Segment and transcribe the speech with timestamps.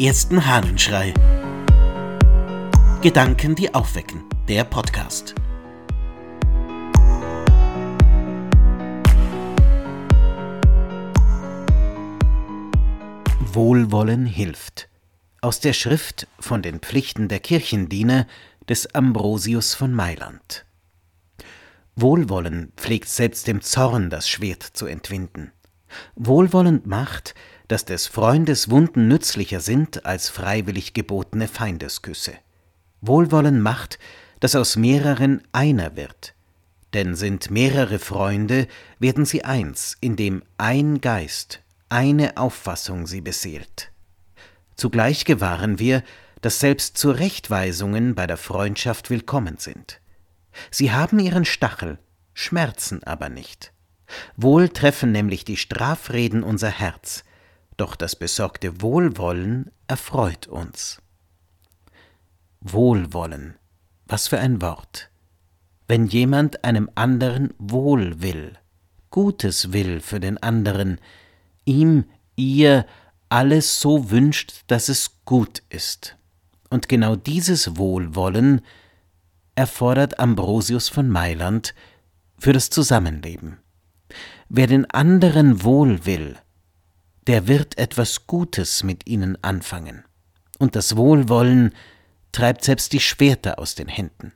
[0.00, 1.12] ersten Hahnenschrei.
[3.02, 4.24] Gedanken, die aufwecken.
[4.48, 5.34] Der Podcast.
[13.52, 14.88] Wohlwollen hilft.
[15.42, 18.26] Aus der Schrift von den Pflichten der Kirchendiener
[18.70, 20.64] des Ambrosius von Mailand.
[21.94, 25.52] Wohlwollen pflegt selbst dem Zorn das Schwert zu entwinden.
[26.14, 27.34] Wohlwollend macht,
[27.70, 32.32] dass des Freundes Wunden nützlicher sind als freiwillig gebotene Feindesküsse.
[33.00, 34.00] Wohlwollen macht,
[34.40, 36.34] dass aus mehreren einer wird.
[36.94, 38.66] Denn sind mehrere Freunde,
[38.98, 43.92] werden sie eins, indem ein Geist, eine Auffassung sie beseelt.
[44.74, 46.02] Zugleich gewahren wir,
[46.40, 50.00] dass selbst Zurechtweisungen bei der Freundschaft willkommen sind.
[50.72, 52.00] Sie haben ihren Stachel,
[52.34, 53.72] schmerzen aber nicht.
[54.36, 57.22] Wohl treffen nämlich die Strafreden unser Herz,
[57.80, 61.00] doch das besorgte Wohlwollen erfreut uns.
[62.60, 63.54] Wohlwollen,
[64.06, 65.10] was für ein Wort.
[65.88, 68.58] Wenn jemand einem anderen wohl will,
[69.08, 71.00] Gutes will für den anderen,
[71.64, 72.04] ihm,
[72.36, 72.86] ihr
[73.28, 76.16] alles so wünscht, dass es gut ist.
[76.68, 78.60] Und genau dieses Wohlwollen
[79.54, 81.74] erfordert Ambrosius von Mailand
[82.38, 83.58] für das Zusammenleben.
[84.48, 86.36] Wer den anderen wohl will,
[87.30, 90.02] der wird etwas Gutes mit ihnen anfangen.
[90.58, 91.72] Und das Wohlwollen
[92.32, 94.32] treibt selbst die Schwerter aus den Händen.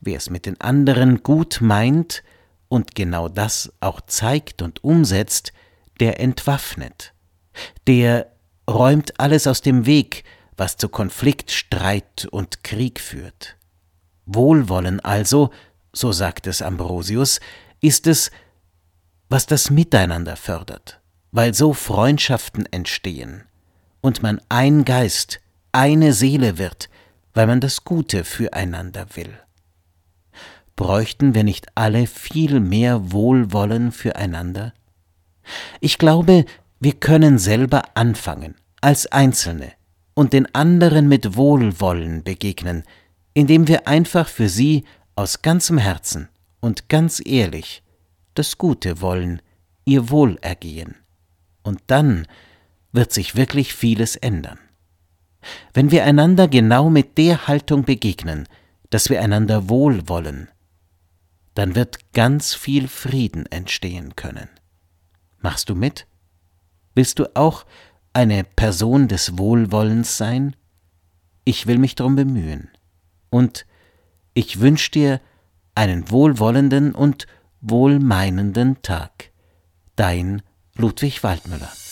[0.00, 2.22] Wer es mit den anderen gut meint
[2.68, 5.52] und genau das auch zeigt und umsetzt,
[6.00, 7.12] der entwaffnet.
[7.86, 8.32] Der
[8.66, 10.24] räumt alles aus dem Weg,
[10.56, 13.58] was zu Konflikt, Streit und Krieg führt.
[14.24, 15.50] Wohlwollen also,
[15.92, 17.40] so sagt es Ambrosius,
[17.82, 18.30] ist es,
[19.28, 21.02] was das Miteinander fördert,
[21.34, 23.42] weil so Freundschaften entstehen
[24.00, 25.40] und man ein Geist,
[25.72, 26.88] eine Seele wird,
[27.34, 29.36] weil man das Gute füreinander will.
[30.76, 34.74] Bräuchten wir nicht alle viel mehr Wohlwollen füreinander?
[35.80, 36.44] Ich glaube,
[36.78, 39.72] wir können selber anfangen, als Einzelne,
[40.14, 42.84] und den anderen mit Wohlwollen begegnen,
[43.32, 44.84] indem wir einfach für sie
[45.16, 46.28] aus ganzem Herzen
[46.60, 47.82] und ganz ehrlich
[48.34, 49.42] das Gute wollen,
[49.84, 50.94] ihr Wohlergehen.
[51.64, 52.28] Und dann
[52.92, 54.58] wird sich wirklich vieles ändern.
[55.72, 58.46] Wenn wir einander genau mit der Haltung begegnen,
[58.90, 60.48] dass wir einander wohlwollen,
[61.54, 64.48] dann wird ganz viel Frieden entstehen können.
[65.40, 66.06] Machst du mit?
[66.94, 67.66] Willst du auch
[68.12, 70.54] eine Person des Wohlwollens sein?
[71.44, 72.70] Ich will mich darum bemühen.
[73.30, 73.66] Und
[74.32, 75.20] ich wünsche dir
[75.74, 77.26] einen wohlwollenden und
[77.60, 79.30] wohlmeinenden Tag.
[79.96, 80.42] Dein
[80.76, 81.83] Ludwig Waldmüller.